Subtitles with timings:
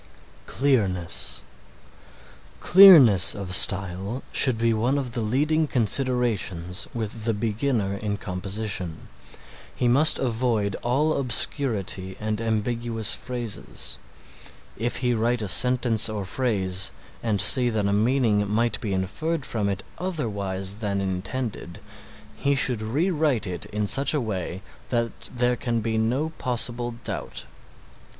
[0.47, 1.43] CLEARNESS
[2.59, 9.09] Clearness of style should be one of the leading considerations with the beginner in composition.
[9.75, 13.99] He must avoid all obscurity and ambiguous phrases.
[14.75, 16.91] If he write a sentence or phrase
[17.21, 21.79] and see that a meaning might be inferred from it otherwise than intended,
[22.35, 26.95] he should re write it in such a way that there can be no possible
[27.03, 27.45] doubt.